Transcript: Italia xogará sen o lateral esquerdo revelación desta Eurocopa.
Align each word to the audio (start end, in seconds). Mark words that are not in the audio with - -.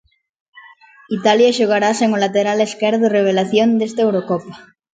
Italia 1.17 1.55
xogará 1.57 1.89
sen 1.99 2.09
o 2.15 2.21
lateral 2.25 2.57
esquerdo 2.67 3.13
revelación 3.17 3.69
desta 3.79 4.01
Eurocopa. 4.05 4.53